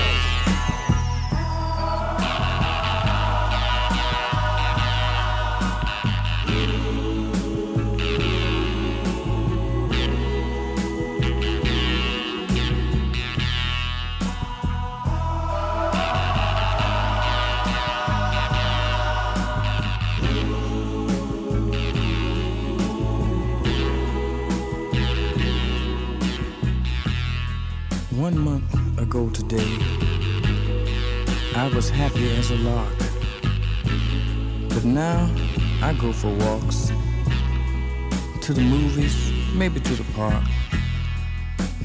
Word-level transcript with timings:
to 38.45 38.53
the 38.53 38.61
movies, 38.61 39.31
maybe 39.55 39.79
to 39.79 39.95
the 39.95 40.03
park. 40.13 40.43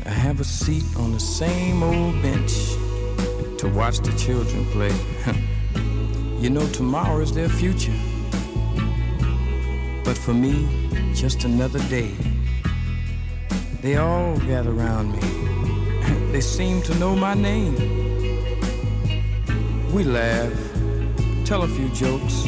I 0.05 0.11
have 0.11 0.41
a 0.41 0.45
seat 0.45 0.85
on 0.99 1.11
the 1.11 1.19
same 1.19 1.83
old 1.83 2.21
bench 2.21 2.53
to 3.57 3.73
watch 3.75 4.01
the 4.01 4.13
children 4.19 4.67
play. 4.67 4.95
you 6.39 6.51
know, 6.51 6.67
tomorrow 6.69 7.23
is 7.23 7.33
their 7.33 7.49
future. 7.49 7.99
But 10.05 10.19
for 10.19 10.35
me, 10.35 10.69
just 11.15 11.45
another 11.45 11.79
day. 11.89 12.15
They 13.81 13.97
all 13.97 14.37
gather 14.41 14.71
around 14.71 15.13
me. 15.13 16.31
they 16.33 16.43
seem 16.43 16.83
to 16.83 16.95
know 16.97 17.17
my 17.17 17.33
name. 17.33 17.75
We 19.95 20.05
laugh, 20.05 20.53
tell 21.47 21.63
a 21.63 21.69
few 21.69 21.89
jokes, 21.95 22.45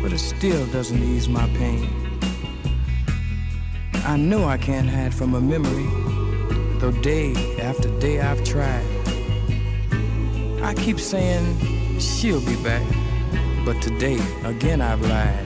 but 0.00 0.14
it 0.14 0.20
still 0.20 0.66
doesn't 0.68 1.02
ease 1.02 1.28
my 1.28 1.46
pain. 1.58 2.05
I 4.06 4.16
know 4.16 4.44
I 4.44 4.56
can't 4.56 4.88
hide 4.88 5.12
from 5.12 5.34
a 5.34 5.40
memory, 5.40 5.88
though 6.78 6.92
day 7.02 7.34
after 7.60 7.88
day 7.98 8.20
I've 8.20 8.44
tried. 8.44 8.86
I 10.62 10.74
keep 10.74 11.00
saying 11.00 11.98
she'll 11.98 12.40
be 12.40 12.54
back, 12.62 12.86
but 13.64 13.82
today 13.82 14.20
again 14.44 14.80
I've 14.80 15.02
lied. 15.02 15.45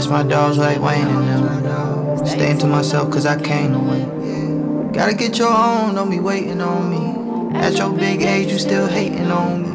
miss 0.00 0.08
my 0.08 0.22
dogs 0.22 0.56
like 0.56 0.80
Wayne 0.80 1.06
and 1.06 1.62
them. 1.62 2.26
Staying 2.26 2.56
to 2.60 2.66
myself 2.66 3.10
cause 3.10 3.26
I 3.26 3.38
came 3.38 3.72
to 3.72 3.78
win. 3.78 4.92
Gotta 4.92 5.14
get 5.14 5.36
your 5.36 5.52
own, 5.52 5.94
don't 5.94 6.08
be 6.08 6.20
waiting 6.20 6.62
on 6.62 6.88
me. 6.90 7.58
At 7.58 7.76
your 7.76 7.92
big 7.92 8.22
age, 8.22 8.50
you 8.50 8.58
still 8.58 8.86
hating 8.86 9.30
on 9.30 9.62
me. 9.62 9.68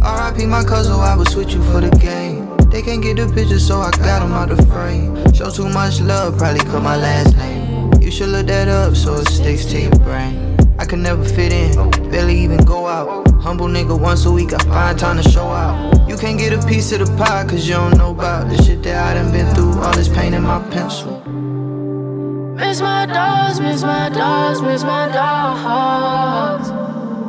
RIP 0.00 0.48
my 0.48 0.64
cousin, 0.64 0.94
I 0.94 1.14
would 1.14 1.28
switch 1.28 1.52
you 1.52 1.62
for 1.64 1.82
the 1.82 1.90
game. 1.98 2.56
They 2.70 2.80
can't 2.80 3.02
get 3.02 3.16
the 3.18 3.30
picture, 3.34 3.58
so 3.58 3.80
I 3.80 3.90
got 3.90 4.20
them 4.20 4.32
out 4.32 4.48
the 4.48 4.62
frame. 4.72 5.14
Show 5.34 5.50
too 5.50 5.68
much 5.68 6.00
love, 6.00 6.38
probably 6.38 6.60
cut 6.60 6.82
my 6.82 6.96
last 6.96 7.36
name. 7.36 7.92
You 8.00 8.10
should 8.10 8.30
look 8.30 8.46
that 8.46 8.68
up 8.68 8.96
so 8.96 9.16
it 9.16 9.28
sticks 9.28 9.66
to 9.66 9.78
your 9.78 9.98
brain. 10.06 10.56
I 10.78 10.86
could 10.86 11.00
never 11.00 11.22
fit 11.22 11.52
in, 11.52 11.90
barely 12.10 12.38
even 12.38 12.64
go 12.64 12.86
out. 12.86 13.25
Humble 13.46 13.68
nigga 13.68 13.96
once 13.96 14.24
a 14.24 14.32
week, 14.32 14.52
I 14.52 14.58
find 14.64 14.98
time 14.98 15.22
to 15.22 15.30
show 15.30 15.46
out. 15.46 16.08
You 16.08 16.16
can't 16.16 16.36
get 16.36 16.52
a 16.52 16.66
piece 16.66 16.90
of 16.90 16.98
the 16.98 17.16
pie, 17.16 17.46
cause 17.48 17.68
you 17.68 17.74
don't 17.74 17.96
know 17.96 18.10
about 18.10 18.48
the 18.50 18.60
shit 18.60 18.82
that 18.82 18.96
I 18.96 19.14
done 19.14 19.30
been 19.30 19.46
through. 19.54 19.80
All 19.84 19.94
this 19.94 20.08
pain 20.08 20.34
in 20.34 20.42
my 20.42 20.58
pencil. 20.70 21.22
Miss 22.56 22.80
my 22.80 23.06
dogs, 23.06 23.60
miss 23.60 23.82
my 23.82 24.08
dogs, 24.08 24.60
miss 24.62 24.82
my 24.82 25.06
dogs. 25.12 26.70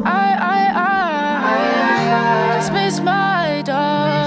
I, 0.05 0.35
I, 0.41 0.71
I, 0.73 2.51
I 2.51 2.57
just 2.57 2.73
miss 2.73 2.99
my 2.99 3.61
dogs. 3.63 4.26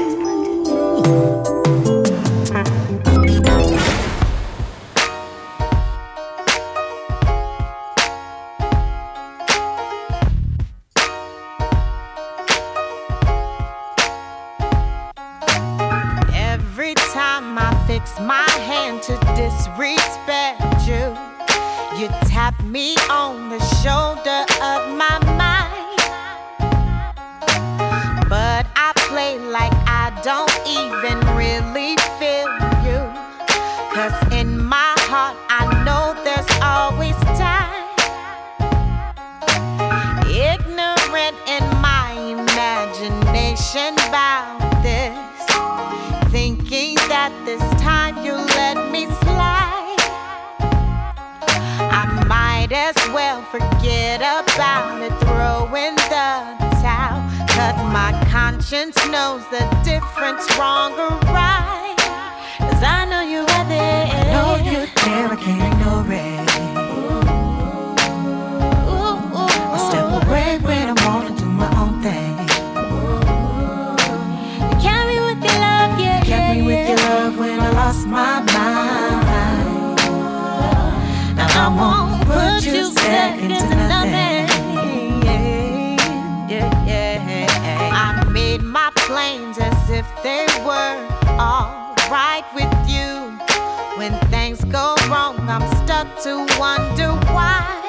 to 96.23 96.45
wonder 96.59 97.13
why. 97.33 97.81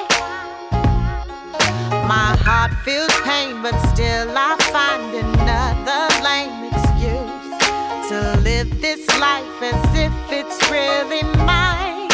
My 2.07 2.35
heart 2.41 2.73
feels 2.83 3.13
pain, 3.21 3.61
but 3.61 3.77
still 3.93 4.27
I 4.35 4.57
find 4.73 5.13
another 5.13 6.01
lame 6.25 6.65
excuse 6.65 8.09
to 8.09 8.41
live 8.41 8.81
this 8.81 9.05
life 9.19 9.61
as 9.61 9.83
if 9.95 10.13
it's 10.31 10.57
really 10.71 11.21
mine. 11.45 12.09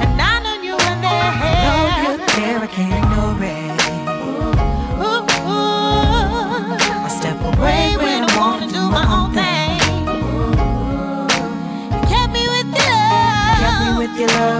And 0.00 0.22
I 0.22 0.40
know 0.42 0.62
you 0.62 0.72
were 0.72 0.98
there. 1.04 1.32
I 1.36 1.60
know 1.68 2.16
you're 2.16 2.26
there, 2.28 2.58
I 2.58 2.66
can't 2.68 3.04
ignore 3.04 3.44
it. 3.44 3.81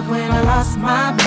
When 0.09 0.31
I 0.31 0.43
lost 0.43 0.79
my 0.79 1.22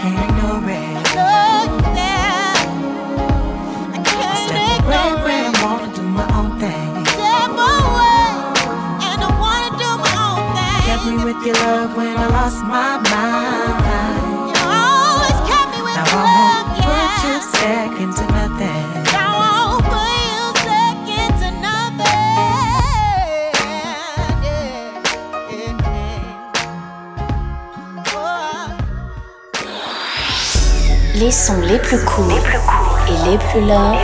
can't 0.00 0.18
ignore 0.26 0.70
it. 0.70 0.94
Know 1.18 1.38
you're 1.66 1.94
there. 1.98 2.54
I 3.94 3.96
I 3.96 4.00
can't 4.06 4.38
step 4.46 4.86
away 4.86 4.94
ignore 4.94 5.26
when 5.26 5.42
it. 5.42 5.50
I 5.50 5.64
wanna 5.64 5.88
do 5.98 6.02
my 6.18 6.26
own 6.38 6.50
thing. 6.62 6.90
Step 7.14 7.50
away, 7.50 8.26
and 9.10 9.20
I 9.26 9.30
wanna 9.42 9.70
do 9.82 9.90
my 9.98 10.18
Les 31.18 31.32
sons 31.32 31.60
les 31.62 31.78
plus 31.78 31.98
courts, 32.04 32.28
les 32.28 32.40
plus 32.40 32.58
courts 32.60 32.98
et 33.08 33.30
les 33.30 33.38
plus 33.38 33.60
love, 33.60 33.98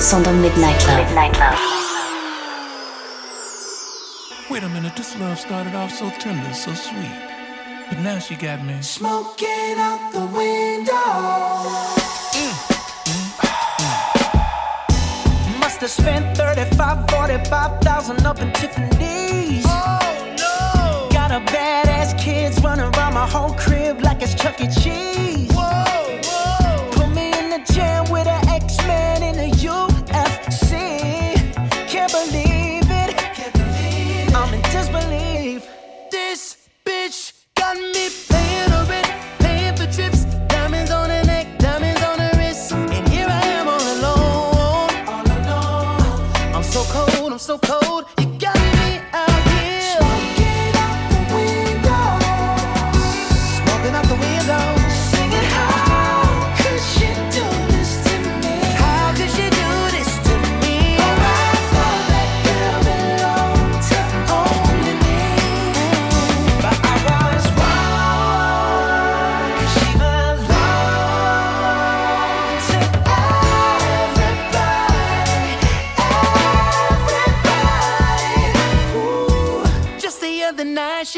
sont 0.00 0.20
dans 0.20 0.32
Midnight 0.32 0.86
Love. 0.86 0.98
Midnight 0.98 1.36
love. 1.38 1.58
Wait 4.48 4.62
a 4.62 4.68
minute, 4.68 4.94
this 4.94 5.18
love 5.18 5.36
started 5.36 5.74
off 5.74 5.90
so 5.92 6.08
tender, 6.20 6.52
so 6.54 6.72
sweet. 6.72 7.10
But 7.88 7.98
now 7.98 8.20
she 8.20 8.36
got 8.36 8.64
me 8.64 8.80
smoking 8.80 9.76
out 9.78 10.12
the 10.12 10.24
window. 10.26 10.92
Mm, 12.32 12.52
mm, 13.08 13.30
mm. 15.60 15.78
to 15.80 15.88
spend 15.88 16.36
35, 16.36 17.10
45,000 17.10 18.24
up 18.24 18.40
in 18.40 18.52
Tiffany's. 18.52 19.64
Oh 19.66 19.98
no! 20.38 21.08
Got 21.10 21.32
a 21.32 21.40
badass 21.50 22.03
kids 22.24 22.58
running 22.62 22.86
around 22.96 23.12
my 23.12 23.26
whole 23.28 23.52
crib 23.52 24.00
like 24.00 24.22
it's 24.22 24.34
Chuck 24.34 24.58
E. 24.58 24.66
Cheese. 24.66 25.53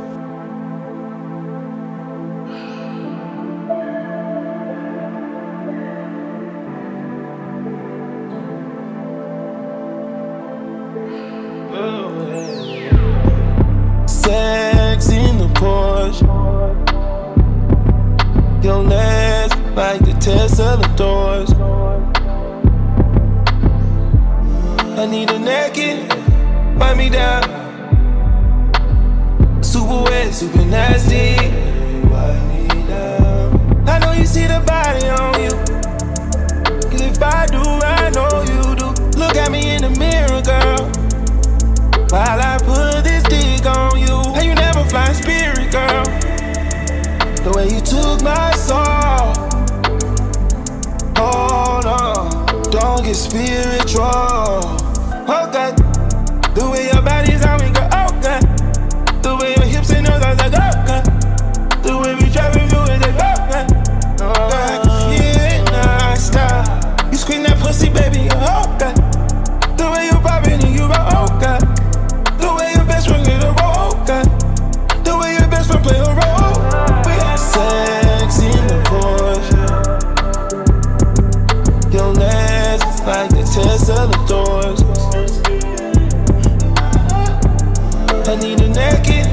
make 88.92 89.08
it, 89.08 89.28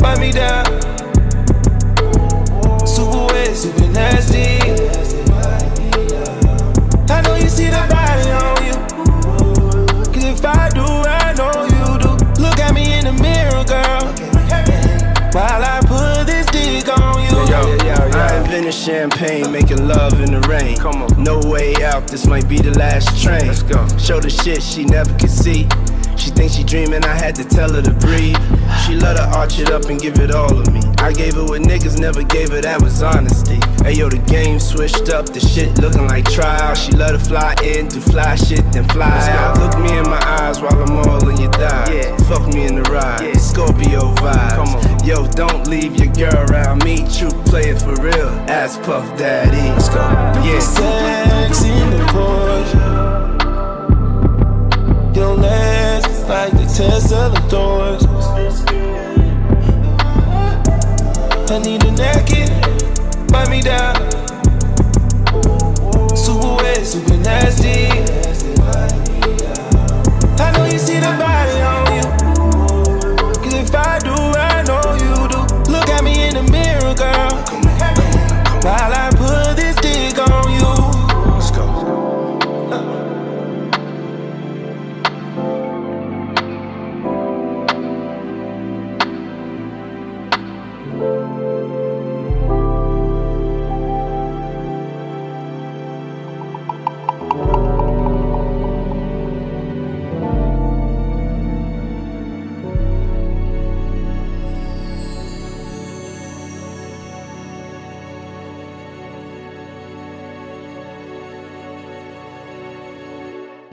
wipe 0.00 0.18
me 0.18 0.32
down. 0.32 0.64
Super 2.86 3.26
wet, 3.32 3.56
super 3.56 3.88
nasty. 3.88 4.58
I 7.12 7.20
know 7.22 7.34
you 7.36 7.48
see 7.48 7.68
the 7.68 7.84
body 7.88 8.30
on 8.30 8.64
you. 8.66 8.76
Cause 10.12 10.24
if 10.24 10.44
I 10.44 10.68
do, 10.70 10.84
I 10.84 11.32
know 11.34 11.64
you 11.64 11.98
do. 11.98 12.42
Look 12.42 12.58
at 12.58 12.74
me 12.74 12.98
in 12.98 13.04
the 13.04 13.12
mirror, 13.12 13.64
girl. 13.64 14.12
While 15.32 15.64
I 15.64 15.80
put 15.86 16.26
this 16.26 16.46
dick 16.46 16.88
on 16.96 17.22
you. 17.22 17.30
Yo, 17.50 17.64
yo, 17.84 18.04
in 18.54 18.64
the 18.64 18.72
champagne, 18.72 19.50
making 19.50 19.86
love 19.88 20.20
in 20.20 20.30
the 20.30 20.40
rain. 20.48 20.76
No 21.22 21.40
way 21.50 21.74
out, 21.82 22.06
this 22.06 22.26
might 22.26 22.48
be 22.48 22.58
the 22.58 22.76
last 22.78 23.20
train. 23.20 23.52
Show 23.98 24.20
the 24.20 24.30
shit 24.30 24.62
she 24.62 24.84
never 24.84 25.12
could 25.18 25.30
see. 25.30 25.66
She 26.16 26.30
thinks 26.30 26.54
she 26.54 26.64
dreaming, 26.64 27.04
I 27.04 27.14
had 27.14 27.34
to 27.36 27.44
tell 27.44 27.72
her 27.72 27.82
to 27.82 27.92
breathe. 27.92 28.36
She 28.86 28.96
let 28.96 29.16
her 29.18 29.30
arch 29.36 29.58
it 29.58 29.70
up 29.70 29.84
and 29.86 30.00
give 30.00 30.18
it 30.18 30.30
all 30.30 30.58
of 30.58 30.72
me. 30.72 30.80
I 30.98 31.12
gave 31.12 31.34
her 31.34 31.44
what 31.44 31.62
niggas 31.62 31.98
never 31.98 32.22
gave 32.22 32.50
her, 32.50 32.60
that 32.60 32.80
was 32.80 33.02
honesty. 33.02 33.60
Hey 33.82 33.92
yo, 33.94 34.08
the 34.08 34.18
game 34.18 34.58
switched 34.58 35.10
up, 35.10 35.26
the 35.26 35.40
shit 35.40 35.78
looking 35.78 36.06
like 36.08 36.24
trial. 36.30 36.74
She 36.74 36.92
let 36.92 37.12
her 37.12 37.18
fly 37.18 37.54
in, 37.62 37.88
do 37.88 38.00
fly 38.00 38.36
shit, 38.36 38.64
then 38.72 38.88
fly 38.88 39.28
out. 39.30 39.58
Look 39.58 39.78
me 39.82 39.96
in 39.98 40.04
my 40.04 40.22
eyes 40.40 40.60
while 40.60 40.82
I'm 40.82 40.96
all 40.96 41.28
in 41.28 41.36
your 41.36 41.52
thigh. 41.52 41.92
Yeah. 41.92 42.16
Fuck 42.28 42.46
me 42.54 42.66
in 42.66 42.76
the 42.76 42.82
ride, 42.90 43.20
yeah. 43.20 43.34
Scorpio 43.34 44.14
vibes. 44.14 44.54
Come 44.54 44.74
on. 44.74 45.06
Yo, 45.06 45.26
don't 45.32 45.66
leave 45.68 45.96
your 45.96 46.12
girl 46.14 46.50
around 46.50 46.82
me. 46.84 47.04
True 47.12 47.30
play 47.44 47.68
it 47.70 47.82
for 47.82 47.94
real. 48.00 48.30
Ass 48.48 48.78
Puff 48.78 49.04
Daddy. 49.18 49.68
Let's 49.72 49.88
go. 49.90 50.00
Yeah. 50.42 50.60
Sex 50.60 51.64
in 51.64 51.90
the 51.90 51.98
Porsche. 52.12 52.94
Your 55.14 55.34
legs 55.34 55.83
like 56.44 56.52
the 56.58 57.30
the 57.32 57.48
doors. 57.48 58.04
I 61.50 61.58
need 61.58 61.82
a 61.84 61.92
naked, 61.92 62.50
bite 63.32 63.48
me 63.48 63.62
down. 63.62 63.94
Super 66.14 66.56
wet, 66.56 66.84
super 66.84 67.16
nasty. 67.16 67.88
I 70.42 70.52
know 70.52 70.66
you 70.66 70.78
see 70.78 71.00
the 71.00 71.12
body 71.16 71.60
on 71.72 71.86
you. 71.96 72.06
Cause 73.42 73.54
if 73.54 73.74
I 73.74 73.98
do, 74.00 74.12
I 74.12 74.62
know 74.68 74.84
you 75.00 75.28
do. 75.32 75.40
Look 75.72 75.88
at 75.88 76.04
me 76.04 76.28
in 76.28 76.34
the 76.34 76.42
mirror, 76.52 76.94
girl. 76.94 77.32
While 78.64 78.93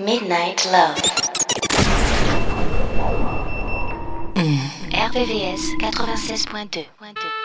Midnight 0.05 0.65
Love. 0.71 0.97
Hmm. 4.35 4.57
RVVS 4.89 5.77
96.2. 5.79 7.40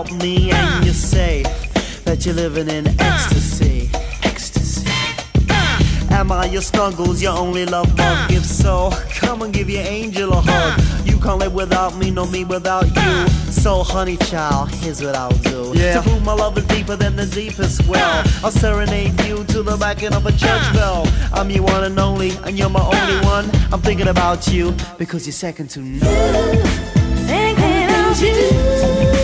about 0.00 0.22
me 0.22 0.50
and 0.50 0.84
you 0.84 0.92
say 0.92 1.42
that 2.04 2.24
you're 2.24 2.34
living 2.34 2.68
in 2.68 2.86
ecstasy. 3.00 3.90
Ecstasy. 4.22 4.88
Am 6.10 6.32
I 6.32 6.46
your 6.46 6.62
snuggles, 6.62 7.22
your 7.22 7.36
only 7.36 7.66
love 7.66 7.94
bug? 7.96 8.30
If 8.30 8.44
so, 8.44 8.90
come 9.10 9.42
and 9.42 9.52
give 9.52 9.68
your 9.68 9.82
angel 9.82 10.32
a 10.32 10.40
hug. 10.40 10.80
You 11.06 11.18
can't 11.18 11.38
live 11.38 11.54
without 11.54 11.96
me, 11.96 12.10
no 12.10 12.26
me 12.26 12.44
without 12.44 12.86
you. 12.86 13.28
So, 13.50 13.82
honey 13.82 14.16
child, 14.16 14.70
here's 14.70 15.02
what 15.02 15.14
I'll 15.14 15.30
do. 15.30 15.72
Yeah. 15.74 16.00
To 16.00 16.08
prove 16.08 16.24
my 16.24 16.32
love 16.32 16.56
is 16.58 16.66
deeper 16.66 16.96
than 16.96 17.16
the 17.16 17.26
deepest 17.26 17.86
well, 17.86 18.24
I'll 18.42 18.50
serenade 18.50 19.20
you 19.22 19.44
to 19.44 19.62
the 19.62 19.76
backing 19.76 20.14
of 20.14 20.26
a 20.26 20.32
church 20.32 20.72
bell. 20.72 21.06
I'm 21.32 21.50
your 21.50 21.64
one 21.64 21.84
and 21.84 21.98
only, 21.98 22.30
and 22.44 22.58
you're 22.58 22.70
my 22.70 22.80
only 22.80 23.26
one. 23.26 23.50
I'm 23.72 23.80
thinking 23.80 24.08
about 24.08 24.48
you 24.48 24.74
because 24.98 25.26
you're 25.26 25.32
second 25.32 25.68
to 25.70 25.80
none. 25.80 26.56
Thinking 27.26 27.94
of 27.94 28.22
you 28.22 29.19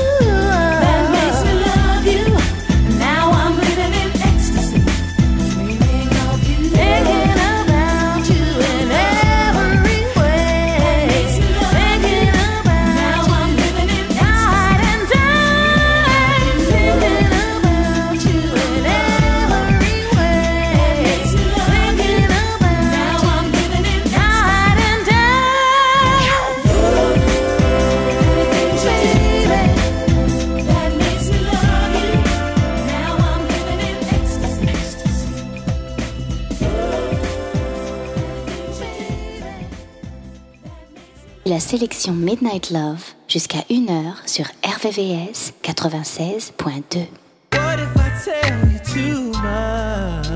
sélection 41.77 42.15
Midnight 42.15 42.71
Love 42.71 43.03
jusqu'à 43.29 43.59
1h 43.69 44.15
sur 44.25 44.47
RVVS 44.65 45.53
96.2. 45.63 47.07
What 47.53 47.79
if 47.79 47.95
I 47.97 48.11
tell 48.25 48.67
you 48.71 48.79
too 48.83 49.31
much? 49.33 50.27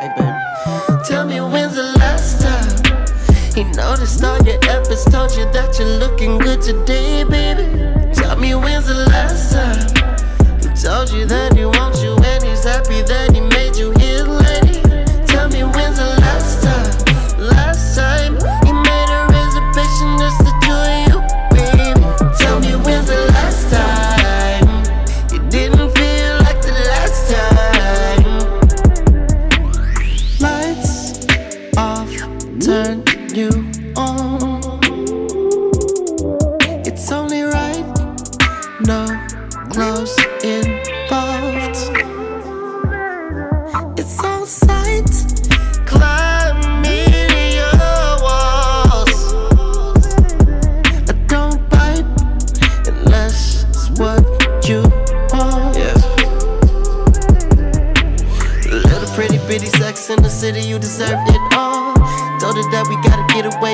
Hey, 0.00 0.08
baby. 0.16 1.04
Tell 1.04 1.26
me 1.26 1.38
when's 1.40 1.74
the 1.74 1.92
last 1.98 2.40
time 2.40 2.70
he 3.54 3.64
noticed 3.76 4.24
all 4.24 4.42
your 4.42 4.65
efforts, 4.96 5.12
told 5.12 5.36
you 5.36 5.44
that 5.52 5.78
you're 5.78 5.98
looking 5.98 6.38
good 6.38 6.62
today, 6.62 7.24
baby. 7.24 7.64
Tell 8.14 8.36
me 8.36 8.54
when's 8.54 8.86
the 8.86 8.94
last 8.94 9.52
time 9.52 9.88
he 10.60 10.68
told 10.82 11.10
you 11.10 11.26
that 11.26 11.56
he 11.56 11.64
wants 11.64 12.02
you 12.02 12.16
and 12.16 12.42
he's 12.44 12.64
happy 12.64 13.02
that 13.02 13.35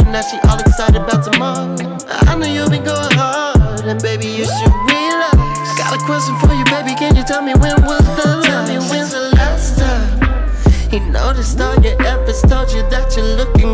now 0.07 0.23
she 0.23 0.39
all 0.49 0.59
excited 0.59 0.97
about 0.97 1.25
tomorrow. 1.25 1.77
I 2.29 2.37
know 2.37 2.47
you've 2.47 2.71
been 2.71 2.85
going 2.85 3.13
hard, 3.13 3.85
and 3.85 4.01
baby, 4.03 4.27
you 4.27 4.45
should 4.45 4.75
relax. 4.89 5.79
Got 5.79 5.95
a 5.95 6.05
question 6.05 6.37
for 6.39 6.55
you, 6.55 6.65
baby, 6.65 6.95
can 6.95 7.15
you 7.17 7.25
tell 7.25 7.43
me 7.43 7.55
when 7.55 7.81
was 7.85 8.05
the 8.17 8.41
last? 8.43 8.47
Tell 8.47 8.67
me 8.67 8.77
when's 8.89 9.13
the 9.13 9.31
last 9.37 9.79
time 9.79 10.23
he 10.93 11.01
noticed 11.01 11.59
all 11.59 11.75
your 11.81 11.97
efforts, 12.03 12.43
told 12.43 12.71
you 12.71 12.83
that 12.91 13.17
you're 13.17 13.25
looking 13.25 13.72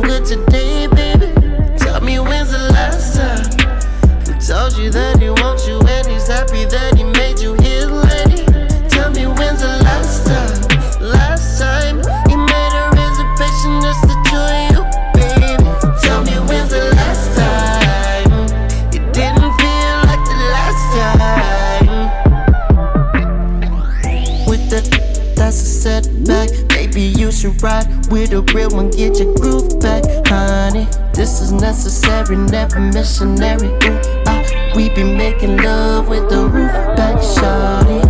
with 28.19 28.33
a 28.33 28.43
real 28.53 28.71
one, 28.71 28.91
get 28.91 29.17
your 29.21 29.33
groove 29.35 29.79
back, 29.79 30.03
honey. 30.27 30.87
This 31.15 31.41
is 31.41 31.53
necessary, 31.53 32.37
never 32.37 32.81
missionary. 32.81 33.69
Ooh, 33.87 34.01
ah, 34.27 34.43
we 34.75 34.89
be 34.91 35.05
making 35.05 35.59
love 35.59 36.09
with 36.09 36.29
the 36.29 36.49
roof 36.49 36.73
back, 36.97 37.17
shawty. 37.19 38.03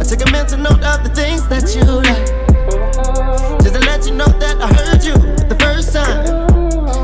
I 0.00 0.02
took 0.02 0.26
a 0.26 0.30
mental 0.32 0.58
note 0.58 0.82
of 0.82 1.04
the 1.04 1.12
things 1.14 1.46
that 1.46 1.70
you 1.76 1.84
like, 2.10 2.26
just 3.62 3.74
to 3.74 3.80
let 3.86 4.04
you 4.04 4.14
know 4.14 4.26
that 4.26 4.56
I 4.60 4.66
heard 4.66 5.04
you 5.04 5.14
the 5.46 5.56
first 5.60 5.92
time. 5.92 6.26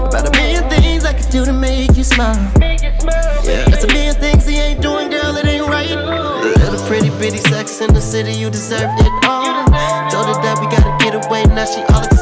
About 0.08 0.26
a 0.26 0.32
million 0.32 0.68
things 0.68 1.04
I 1.04 1.12
could 1.12 1.30
do 1.30 1.44
to 1.44 1.52
make 1.52 1.96
you 1.96 2.02
smile. 2.02 2.34
Yeah, 2.58 3.70
that's 3.70 3.84
a 3.84 3.88
million 3.88 4.16
things 4.16 4.44
he 4.46 4.56
ain't 4.56 4.82
doing, 4.82 5.10
girl, 5.10 5.36
it 5.36 5.46
ain't 5.46 5.68
right. 5.68 5.90
Little 5.90 6.84
pretty 6.88 7.10
bitty 7.20 7.38
sex 7.38 7.80
in 7.80 7.94
the 7.94 8.00
city, 8.00 8.32
you 8.32 8.50
deserve 8.50 8.90
it 8.98 9.12
all. 9.24 9.62
Told 10.10 10.26
her 10.26 10.42
that 10.42 10.58
we 10.58 10.66
gotta 10.66 10.96
get 10.98 11.14
away, 11.14 11.44
now 11.54 11.64
she 11.64 11.82
all 11.94 12.02
excited 12.02 12.15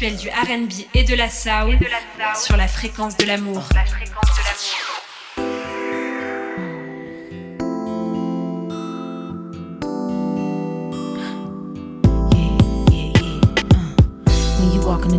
du 0.00 0.28
RB 0.28 0.70
et, 0.94 1.00
et 1.00 1.04
de 1.04 1.14
la 1.14 1.28
soul 1.28 1.78
sur 2.36 2.56
la 2.56 2.66
fréquence 2.66 3.16
de 3.16 3.26
l'amour. 3.26 3.62
La 3.74 3.84
fréquence 3.84 4.34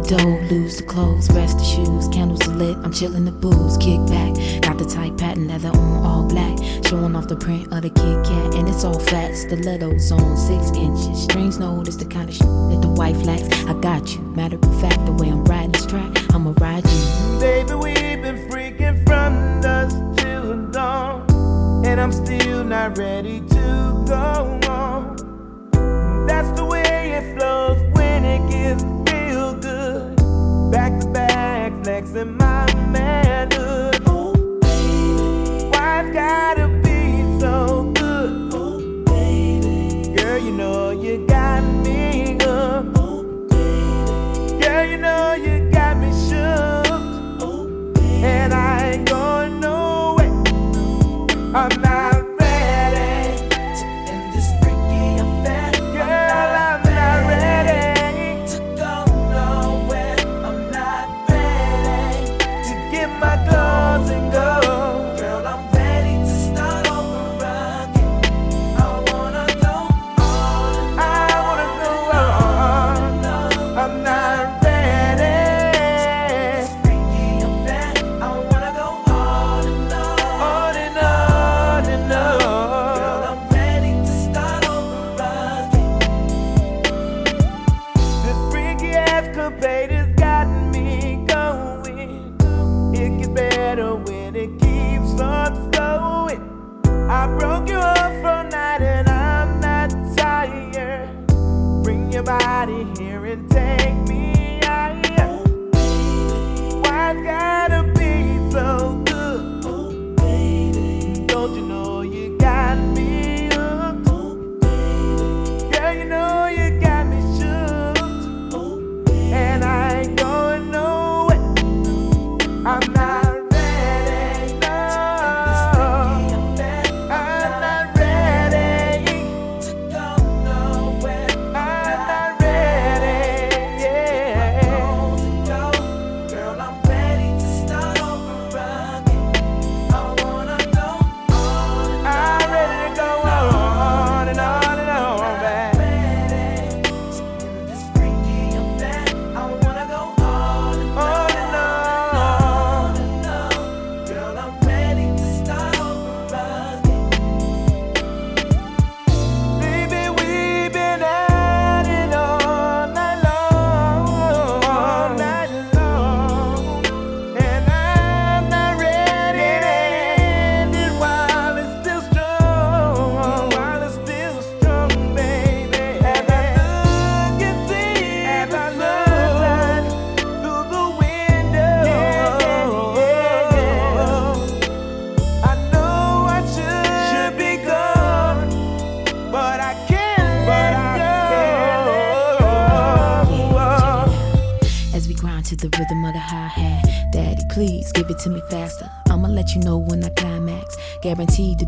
the 0.07 0.51
lose 0.51 0.77
the 0.77 0.83
clothes, 0.83 1.29
rest 1.31 1.57
the 1.57 1.63
shoes. 1.63 2.07
Candles 2.09 2.47
are 2.47 2.55
lit, 2.55 2.77
I'm 2.83 2.93
the 3.25 3.31
booze. 3.31 3.77
Kick 3.77 3.99
back, 4.05 4.33
got 4.61 4.77
the 4.77 4.85
tight 4.85 5.17
patent 5.17 5.47
leather 5.47 5.69
on, 5.69 6.05
all 6.05 6.23
black. 6.27 6.57
Showing 6.85 7.15
off 7.15 7.27
the 7.27 7.35
print 7.35 7.73
of 7.73 7.81
the 7.81 7.89
Kit 7.89 8.25
Kat, 8.25 8.55
and 8.55 8.69
it's 8.69 8.83
all 8.83 8.99
fat. 8.99 9.35
Stilettos 9.35 10.11
on 10.11 10.37
six 10.37 10.69
inches. 10.77 11.23
Strings 11.23 11.57
the 11.97 12.05
kind 12.05 12.29
of 12.29 12.35
shit 12.35 12.45
Taraji. 16.65 17.39
Baby, 17.39 17.75
we've 17.75 18.21
been 18.21 18.49
freaking 18.49 19.05
from 19.05 19.61
dusk 19.61 19.97
till 20.17 20.65
dawn, 20.71 21.25
and 21.85 22.01
I'm 22.01 22.11
still 22.11 22.63
not 22.63 22.97
ready 22.97 23.41
to 23.41 24.03
go 24.07 24.59
on. 24.67 25.15
That's 26.25 26.51
the 26.59 26.65
way 26.65 27.11
it 27.11 27.37
flows 27.37 27.77
when 27.95 28.25
it 28.25 28.49
gets 28.49 28.83
real 29.11 29.53
good. 29.55 30.15
Back 30.71 30.99
to 31.01 31.07
back, 31.09 31.71
flexing 31.83 32.35
my 32.37 32.73
man. 32.87 33.24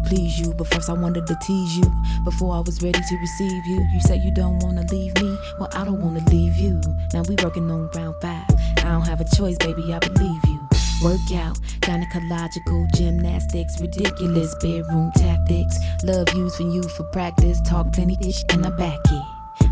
please 0.08 0.40
you. 0.40 0.54
But 0.54 0.68
first, 0.68 0.90
I 0.90 0.94
wanted 0.94 1.28
to 1.28 1.36
tease 1.42 1.78
you 1.78 1.84
before 2.24 2.56
I 2.56 2.60
was 2.60 2.82
ready 2.82 3.00
to 3.00 3.18
receive 3.18 3.66
you. 3.66 3.86
You 3.94 4.02
said 4.02 4.24
you 4.24 4.32
don't 4.32 4.60
wanna 4.64 4.84
leave 4.90 5.14
me, 5.22 5.38
well, 5.60 5.70
I 5.74 5.86
don't 5.86 6.02
wanna 6.02 6.24
leave 6.32 6.56
you. 6.56 6.82
Now 7.14 7.24
we 7.28 7.36
working 7.44 7.70
on 7.70 7.90
round 7.94 8.16
five. 8.22 8.46
I 8.78 8.90
don't 8.90 9.08
have 9.08 9.22
a 9.22 9.36
choice, 9.36 9.58
baby, 9.58 9.94
I 9.94 10.00
believe 10.00 10.46
you. 10.46 10.60
Workout, 11.04 11.60
gynecological 11.82 12.92
gymnastics, 12.94 13.80
ridiculous 13.80 14.56
bedroom 14.56 15.12
tactics. 15.16 15.78
Love 16.04 16.28
using 16.34 16.72
you 16.72 16.84
for 16.84 17.04
practice, 17.04 17.62
talk 17.62 17.92
plenty 17.94 18.18
ish, 18.28 18.44
and 18.50 18.66
I 18.66 18.72
back 18.72 19.00
it. 19.12 19.24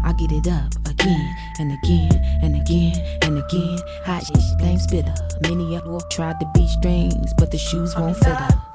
I 0.03 0.13
get 0.13 0.31
it 0.31 0.47
up 0.47 0.71
again 0.87 1.35
and 1.59 1.71
again 1.71 2.11
and 2.43 2.55
again 2.55 2.93
and 3.23 3.37
again. 3.39 3.79
Hot 4.03 4.23
ish, 4.35 4.53
flame 4.59 4.77
spitter. 4.77 5.13
Many 5.41 5.75
of 5.75 5.85
you 5.85 5.99
tried 6.11 6.39
to 6.41 6.51
be 6.53 6.67
strings, 6.67 7.33
but 7.33 7.49
the 7.51 7.57
shoes 7.57 7.95
won't 7.95 8.17
fit 8.17 8.39
up. 8.39 8.74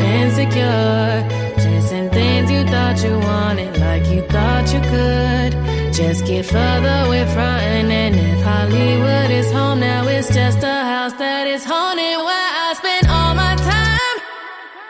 insecure. 0.00 1.24
Chasing 1.56 2.10
things 2.10 2.50
you 2.50 2.64
thought 2.64 3.02
you 3.02 3.18
wanted, 3.18 3.78
like 3.78 4.06
you 4.06 4.22
thought 4.28 4.72
you 4.72 4.80
could. 4.80 5.52
Just 5.92 6.26
get 6.26 6.46
further 6.46 7.08
with 7.08 7.28
frontin', 7.32 7.90
and 7.90 8.14
if 8.14 8.42
Hollywood 8.42 9.30
is 9.30 9.50
home 9.50 9.80
now, 9.80 10.06
it's 10.06 10.32
just 10.32 10.58
a 10.62 10.66
house 10.92 11.14
that 11.14 11.46
is 11.46 11.64
haunted. 11.64 12.18
Where 12.18 12.50
I 12.64 12.74
spend 12.74 13.06
all 13.08 13.34
my 13.34 13.56
time 13.56 14.18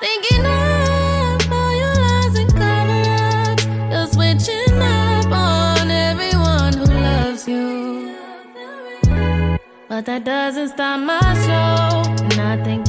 thinking 0.00 0.44
of 0.44 1.52
all 1.52 1.72
your 1.82 1.94
lies 2.04 2.34
and 2.36 2.52
cover 2.52 3.00
ups. 3.48 3.64
You're 3.90 4.06
switching 4.06 4.82
up 4.82 5.32
on 5.32 5.90
everyone 5.90 6.74
who 6.74 6.84
loves 6.84 7.48
you. 7.48 8.14
But 9.88 10.04
that 10.04 10.24
doesn't 10.24 10.68
stop 10.68 11.00
my 11.00 11.20
soul. 11.46 12.04
And 12.24 12.40
I 12.40 12.62
think 12.62 12.87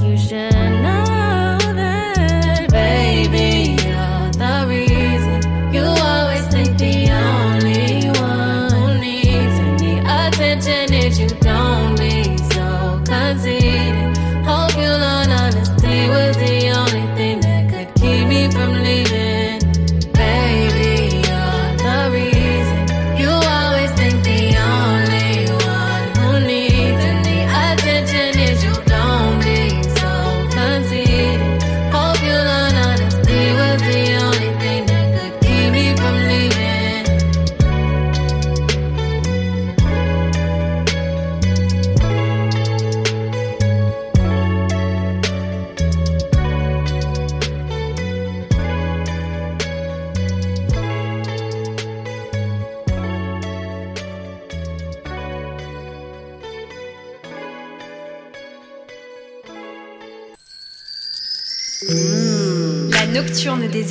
from 18.51 18.78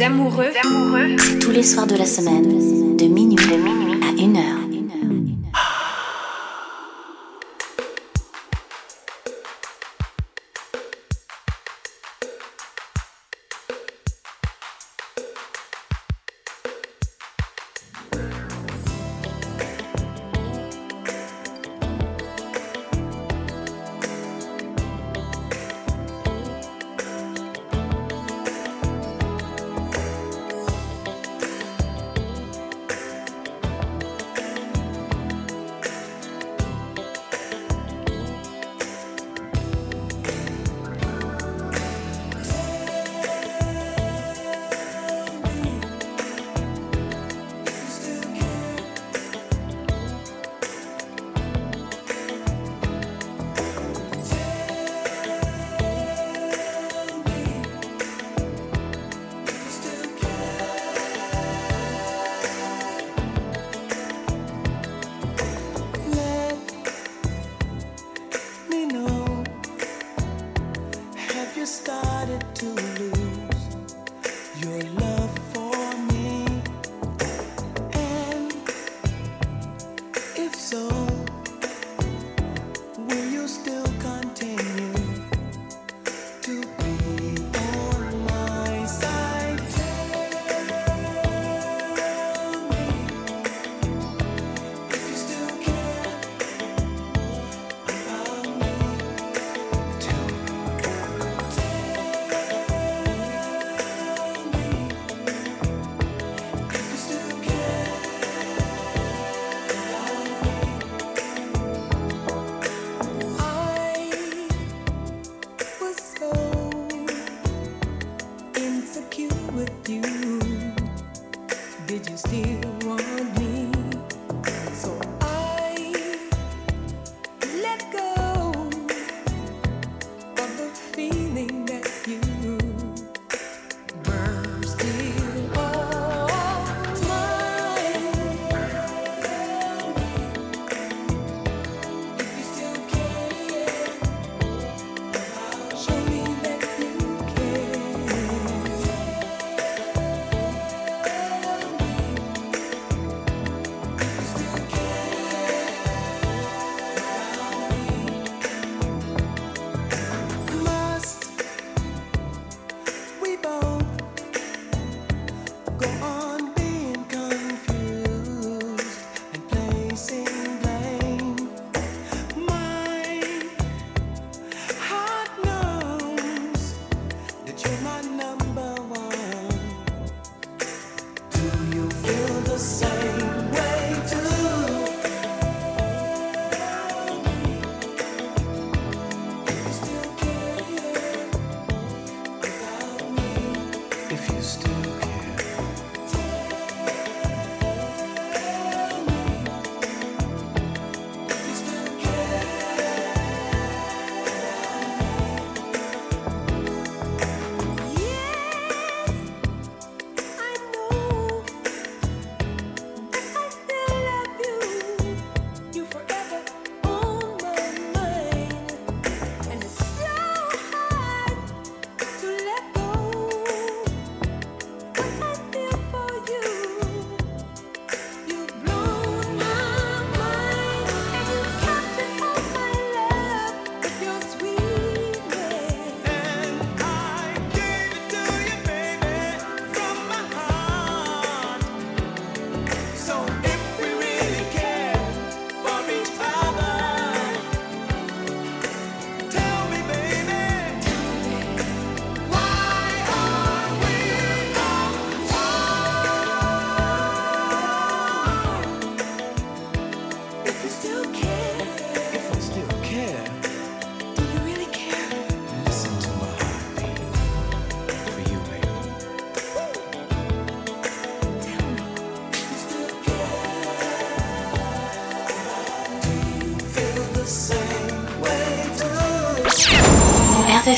Amoureux, 0.00 0.52
c'est 1.18 1.38
tous 1.40 1.50
les 1.50 1.64
soirs 1.64 1.86
de 1.86 1.96
la 1.96 2.06
semaine, 2.06 2.96
de 2.96 3.06
minuit, 3.06 3.36
à 4.02 4.22
une 4.22 4.36
heure. 4.36 4.57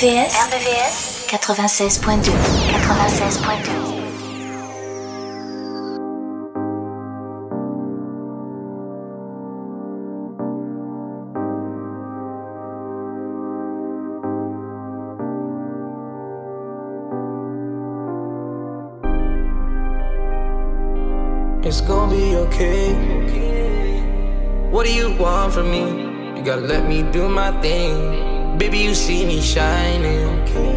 RVVS, 0.00 0.32
RVVS 0.48 1.28
96.2 1.28 2.32
96.2 2.32 4.00
It's 21.62 21.82
gonna 21.82 22.10
be 22.10 22.36
okay. 22.36 22.94
What 24.70 24.86
do 24.86 24.94
you 24.94 25.12
want 25.20 25.52
from 25.52 25.70
me? 25.70 25.84
You 26.38 26.42
gotta 26.42 26.62
let 26.62 26.88
me 26.88 27.02
do 27.12 27.28
my 27.28 27.52
thing. 27.60 28.29
Baby, 28.60 28.80
you 28.80 28.94
see 28.94 29.24
me 29.24 29.40
shining. 29.40 30.69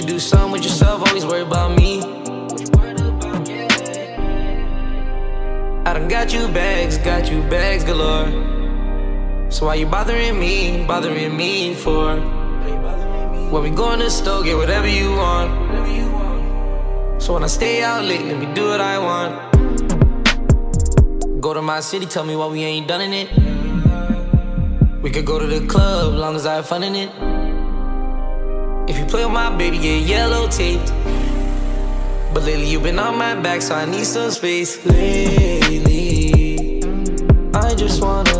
Should 0.00 0.08
do 0.08 0.18
something 0.18 0.52
with 0.52 0.62
yourself, 0.62 1.06
always 1.06 1.26
worry 1.26 1.42
about 1.42 1.76
me. 1.76 2.00
I 5.84 5.92
done 5.92 6.08
got 6.08 6.32
you 6.32 6.48
bags, 6.48 6.96
got 6.96 7.30
you 7.30 7.42
bags 7.50 7.84
galore. 7.84 8.30
So 9.50 9.66
why 9.66 9.74
you 9.74 9.84
bothering 9.84 10.38
me, 10.38 10.86
bothering 10.86 11.36
me 11.36 11.74
for? 11.74 12.16
When 13.50 13.62
we 13.62 13.68
go 13.68 13.92
in 13.92 13.98
the 13.98 14.08
store, 14.08 14.42
get 14.42 14.56
whatever 14.56 14.88
you 14.88 15.10
want. 15.10 15.50
So 17.20 17.34
when 17.34 17.44
I 17.44 17.48
stay 17.48 17.82
out 17.82 18.02
late, 18.02 18.24
let 18.24 18.38
me 18.38 18.46
do 18.54 18.68
what 18.68 18.80
I 18.80 18.98
want. 18.98 19.50
Go 21.42 21.52
to 21.52 21.60
my 21.60 21.80
city, 21.80 22.06
tell 22.06 22.24
me 22.24 22.36
why 22.36 22.46
we 22.46 22.62
ain't 22.62 22.88
done 22.88 23.02
in 23.02 23.12
it. 23.12 23.28
We 25.02 25.10
could 25.10 25.26
go 25.26 25.38
to 25.38 25.46
the 25.46 25.66
club, 25.66 26.14
long 26.14 26.36
as 26.36 26.46
I 26.46 26.54
have 26.54 26.66
fun 26.66 26.84
in 26.84 26.94
it. 26.94 27.29
If 28.90 28.98
you 28.98 29.04
play 29.04 29.24
with 29.24 29.32
my 29.32 29.56
baby, 29.56 29.78
get 29.78 30.02
yellow 30.02 30.48
taped. 30.48 30.92
But 32.34 32.42
lately 32.42 32.66
you've 32.68 32.82
been 32.82 32.98
on 32.98 33.16
my 33.16 33.36
back, 33.36 33.62
so 33.62 33.76
I 33.76 33.84
need 33.84 34.04
some 34.04 34.32
space. 34.32 34.84
Lately, 34.84 36.82
I 37.54 37.72
just 37.76 38.02
wanna 38.02 38.39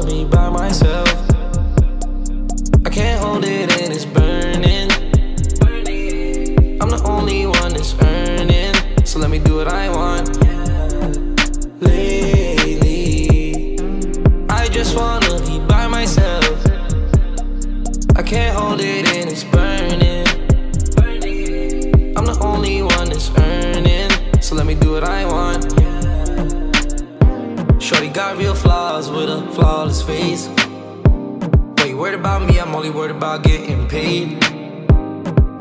paid. 34.11 34.41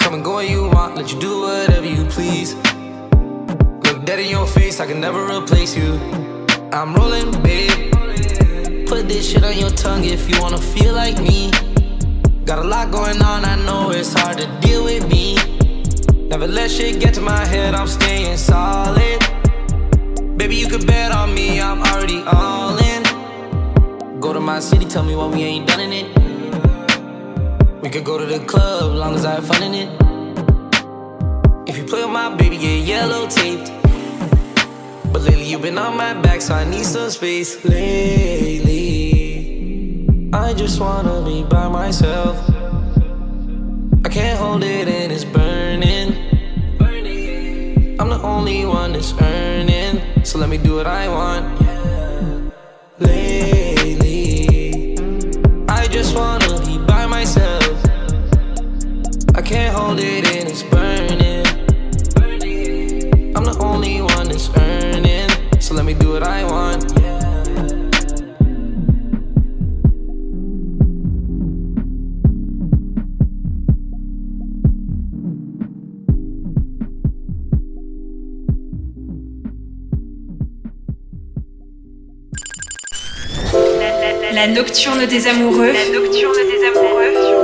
Come 0.01 0.13
and 0.15 0.23
go 0.23 0.35
when 0.37 0.49
you 0.49 0.69
want, 0.69 0.95
let 0.95 1.11
you 1.11 1.19
do 1.19 1.41
whatever 1.41 1.85
you 1.85 2.03
please. 2.15 2.55
Look 3.85 3.97
dead 4.05 4.19
in 4.19 4.29
your 4.29 4.47
face, 4.47 4.79
I 4.79 4.85
can 4.87 4.99
never 4.99 5.21
replace 5.37 5.75
you. 5.77 5.89
I'm 6.71 6.95
rolling, 6.95 7.31
babe. 7.43 7.93
Put 8.87 9.07
this 9.07 9.29
shit 9.29 9.43
on 9.43 9.55
your 9.63 9.69
tongue 9.85 10.03
if 10.03 10.27
you 10.29 10.41
wanna 10.41 10.57
feel 10.73 10.93
like 10.93 11.17
me. 11.21 11.51
Got 12.49 12.59
a 12.65 12.67
lot 12.75 12.91
going 12.91 13.21
on, 13.21 13.45
I 13.45 13.55
know 13.67 13.91
it's 13.91 14.13
hard 14.19 14.37
to 14.39 14.47
deal 14.61 14.83
with 14.83 15.05
me. 15.13 15.35
Never 16.31 16.47
let 16.47 16.71
shit 16.71 16.99
get 16.99 17.13
to 17.15 17.21
my 17.21 17.43
head, 17.53 17.75
I'm 17.75 17.87
staying 17.87 18.37
solid. 18.37 19.19
Baby, 20.37 20.55
you 20.55 20.67
could 20.67 20.87
bet 20.87 21.11
on 21.11 21.35
me, 21.35 21.61
I'm 21.61 21.81
already 21.91 22.23
all 22.25 22.77
in. 22.91 23.01
Go 24.19 24.33
to 24.33 24.39
my 24.39 24.59
city, 24.59 24.85
tell 24.85 25.03
me 25.03 25.15
why 25.15 25.27
we 25.27 25.43
ain't 25.43 25.67
done 25.67 25.81
in 25.81 25.93
it. 25.93 26.18
We 27.81 27.89
could 27.89 28.03
go 28.03 28.17
to 28.17 28.25
the 28.25 28.39
club, 28.39 28.93
long 28.93 29.15
as 29.15 29.23
I 29.23 29.35
have 29.35 29.47
fun 29.47 29.63
in 29.63 29.73
it. 29.73 29.89
If 31.65 31.77
you 31.77 31.85
play 31.85 32.03
with 32.03 32.11
my 32.11 32.35
baby, 32.35 32.57
get 32.57 32.85
yellow 32.85 33.25
taped. 33.29 33.71
But 35.13 35.21
lately 35.21 35.45
you've 35.45 35.61
been 35.61 35.77
on 35.77 35.95
my 35.95 36.13
back, 36.13 36.41
so 36.41 36.55
I 36.55 36.65
need 36.65 36.83
some 36.83 37.09
space. 37.09 37.63
Lately, 37.63 38.75
I 40.33 40.53
just 40.53 40.81
wanna 40.81 41.21
be 41.23 41.43
by 41.43 41.69
myself. 41.69 42.37
I 44.03 44.09
can't 44.09 44.37
hold 44.37 44.61
it 44.61 44.89
in, 44.89 45.09
it's 45.11 45.23
burning. 45.23 46.17
I'm 47.99 48.09
the 48.09 48.19
only 48.21 48.65
one 48.65 48.91
that's 48.91 49.13
earning, 49.21 50.01
so 50.25 50.37
let 50.37 50.49
me 50.49 50.57
do 50.57 50.75
what 50.75 50.87
I 50.87 51.07
want. 51.07 51.58
Can't 59.49 59.75
hold 59.75 59.99
it 59.99 60.27
in, 60.35 60.45
it's 60.45 60.61
burning. 60.61 61.43
I'm 63.35 63.43
the 63.43 63.57
only 63.59 63.99
one 63.99 64.27
that's 64.27 64.47
earning, 64.55 65.27
so 65.59 65.73
let 65.73 65.85
me 65.85 65.95
do 65.95 66.13
what 66.13 66.21
I 66.21 66.43
want. 66.43 66.85
La 84.31 84.45
nocturne 84.45 85.07
des 85.07 85.25
amoureux. 85.25 85.73
La 85.73 85.89
nocturne 85.91 86.37
des 86.51 86.67
amoureux. 86.67 87.38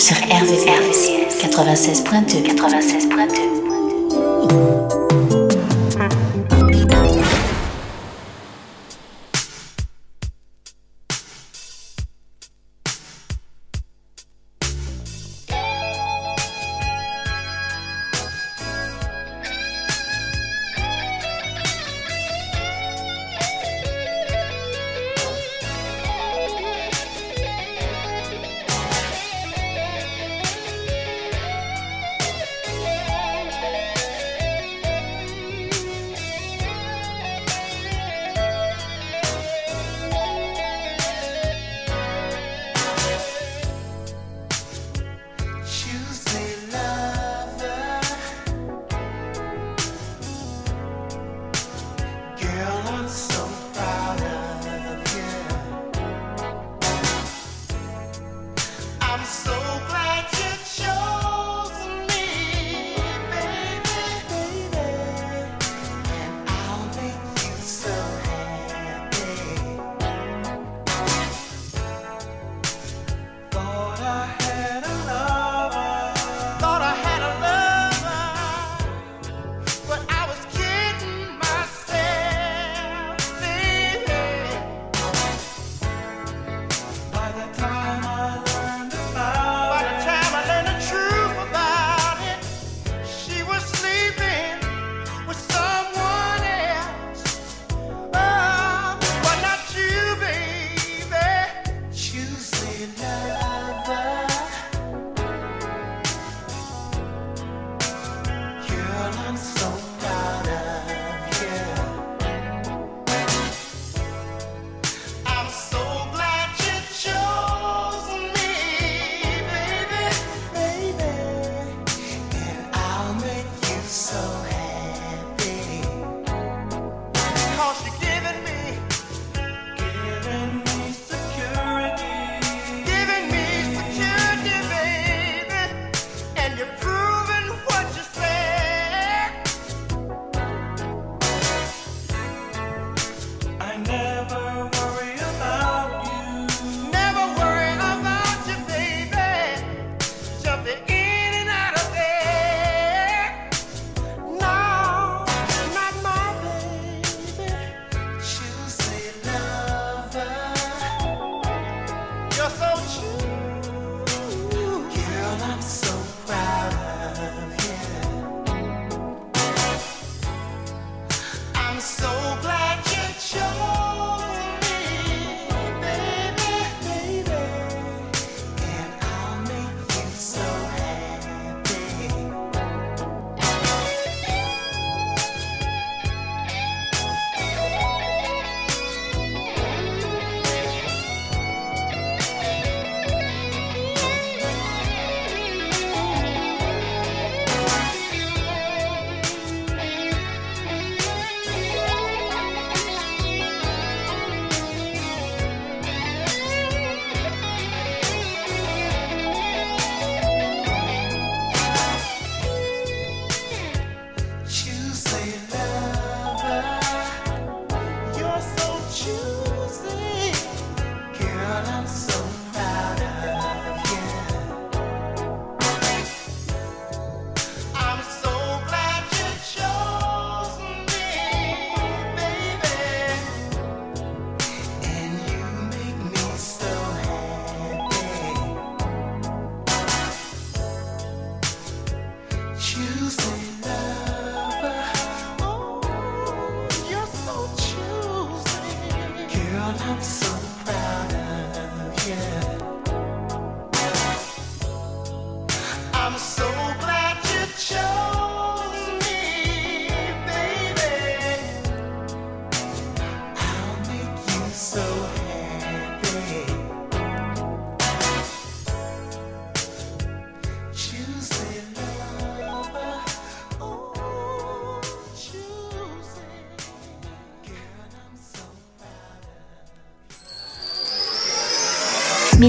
Sur 0.00 0.16
RVVS 0.16 1.12
96.2 1.42 2.56
96.2 2.56 4.99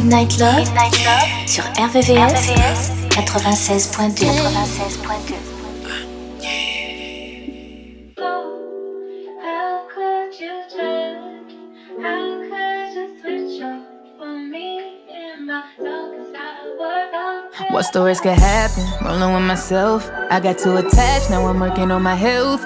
Midnight 0.03 0.39
Love, 0.39 0.65
sur 1.45 1.63
RVVS, 1.77 2.49
96.2. 3.11 4.25
96.2. 4.25 5.35
How 9.43 9.85
could 9.93 10.33
you 10.39 10.63
turn? 10.75 11.45
How 12.01 12.41
could 12.49 12.95
you 12.95 13.05
switch 13.21 13.61
up 13.61 13.85
on 14.19 14.49
me 14.49 15.05
in 15.07 15.45
my 15.45 15.61
darkest 15.77 16.33
hour? 16.35 17.69
What's 17.69 17.91
the 17.91 18.01
worst 18.01 18.23
could 18.23 18.39
happen? 18.39 18.83
Rolling 19.05 19.33
with 19.35 19.43
myself. 19.43 20.09
I 20.31 20.39
got 20.39 20.57
too 20.57 20.77
attached, 20.77 21.29
now 21.29 21.45
I'm 21.45 21.59
working 21.59 21.91
on 21.91 22.01
my 22.01 22.15
health. 22.15 22.65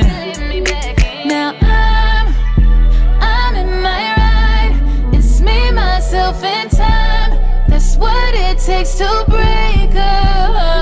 Takes 8.65 8.93
to 8.93 9.25
break 9.27 9.95
a 9.95 10.80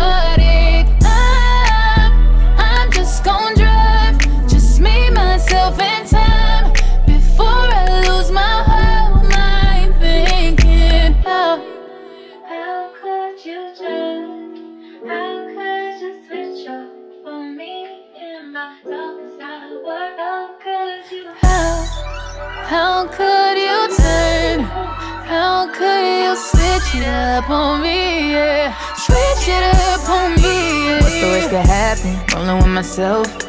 you 26.94 27.02
switch 27.02 27.02
it 27.02 27.08
up 27.08 27.50
on 27.50 27.82
me? 27.82 28.32
Yeah, 28.32 28.76
switch 28.96 29.48
it 29.48 29.64
up 29.76 30.10
on 30.10 30.36
me. 30.36 30.42
Yeah. 30.42 31.02
What's 31.02 31.20
the 31.20 31.28
worst 31.28 31.50
could 31.50 31.66
happen? 31.66 32.36
Rolling 32.36 32.58
with 32.58 32.68
myself. 32.68 33.49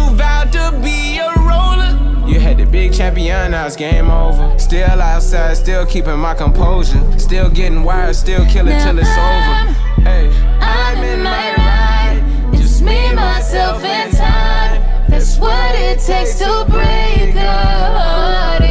vowed 0.15 0.51
to 0.53 0.79
be 0.83 1.17
a 1.17 1.33
roller. 1.39 2.27
You 2.27 2.39
had 2.39 2.57
the 2.57 2.65
big 2.65 2.93
champion, 2.93 3.51
now 3.51 3.65
it's 3.67 3.75
game 3.75 4.09
over. 4.09 4.57
Still 4.57 5.01
outside, 5.01 5.57
still 5.57 5.85
keeping 5.85 6.19
my 6.19 6.33
composure. 6.33 7.01
Still 7.19 7.49
getting 7.49 7.83
wired, 7.83 8.15
still 8.15 8.45
killing 8.45 8.77
till 8.79 8.97
it's 8.99 9.09
over. 9.09 9.73
Hey, 10.03 10.29
I'm 10.59 11.03
in 11.03 11.23
my 11.23 11.55
ride. 11.57 12.53
Just 12.53 12.81
me, 12.81 13.13
myself, 13.13 13.83
and 13.83 14.11
time. 14.15 14.81
That's 15.09 15.37
what 15.37 15.75
it 15.75 15.99
takes 15.99 16.39
to 16.39 16.65
break 16.69 17.35
a 17.35 17.41
heartache. 17.41 18.70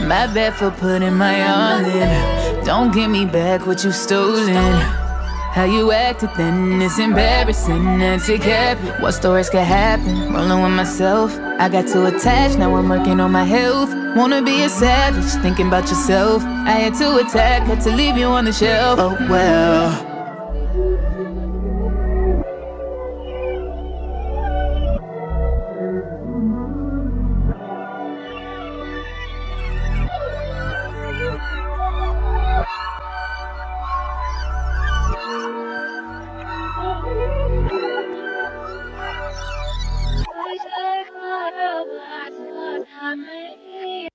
My 0.00 0.26
bad 0.26 0.54
for 0.54 0.70
putting 0.70 1.14
my 1.14 1.42
all 1.48 1.84
in. 1.84 2.64
Don't 2.64 2.92
give 2.92 3.10
me 3.10 3.26
back 3.26 3.66
what 3.66 3.84
you 3.84 3.92
stolen. 3.92 4.54
How 5.52 5.64
you 5.64 5.90
acted 5.90 6.30
then, 6.36 6.80
it's 6.80 6.98
embarrassing. 6.98 7.98
That's 7.98 8.28
it. 8.28 8.78
What 9.00 9.12
stories 9.12 9.50
could 9.50 9.60
happen? 9.60 10.32
Rolling 10.32 10.62
with 10.62 10.72
myself. 10.72 11.36
I 11.58 11.68
got 11.68 11.88
too 11.88 12.06
attached, 12.06 12.58
now 12.58 12.74
I'm 12.76 12.88
working 12.88 13.18
on 13.18 13.32
my 13.32 13.44
health. 13.44 13.90
Wanna 14.16 14.42
be 14.42 14.62
a 14.62 14.68
savage, 14.68 15.42
thinking 15.42 15.66
about 15.68 15.88
yourself. 15.88 16.44
I 16.44 16.72
had 16.72 16.94
to 16.96 17.16
attack, 17.16 17.66
had 17.66 17.80
to 17.82 17.90
leave 17.90 18.16
you 18.16 18.26
on 18.26 18.44
the 18.44 18.52
shelf. 18.52 19.00
Oh 19.00 19.16
well. 19.28 20.08